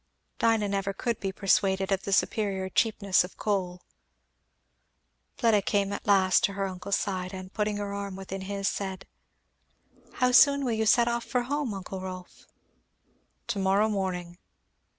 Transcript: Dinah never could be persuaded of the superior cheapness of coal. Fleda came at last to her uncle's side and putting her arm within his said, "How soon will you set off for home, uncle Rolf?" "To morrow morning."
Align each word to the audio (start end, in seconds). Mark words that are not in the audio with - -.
Dinah 0.39 0.67
never 0.67 0.93
could 0.93 1.19
be 1.19 1.31
persuaded 1.31 1.91
of 1.91 2.01
the 2.05 2.11
superior 2.11 2.69
cheapness 2.69 3.23
of 3.23 3.37
coal. 3.37 3.83
Fleda 5.37 5.61
came 5.61 5.93
at 5.93 6.07
last 6.07 6.43
to 6.45 6.53
her 6.53 6.65
uncle's 6.65 6.95
side 6.95 7.35
and 7.35 7.53
putting 7.53 7.77
her 7.77 7.93
arm 7.93 8.15
within 8.15 8.41
his 8.41 8.67
said, 8.67 9.05
"How 10.13 10.31
soon 10.31 10.65
will 10.65 10.71
you 10.73 10.87
set 10.87 11.07
off 11.07 11.25
for 11.25 11.43
home, 11.43 11.71
uncle 11.75 12.01
Rolf?" 12.01 12.47
"To 13.49 13.59
morrow 13.59 13.89
morning." 13.89 14.39